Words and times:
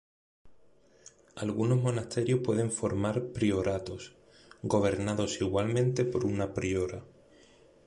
Algunos 1.35 1.79
monasterios 1.79 2.39
pueden 2.43 2.71
formar 2.71 3.27
prioratos, 3.33 4.15
gobernados 4.63 5.39
igualmente 5.41 6.05
por 6.05 6.25
una 6.25 6.55
priora. 6.55 7.03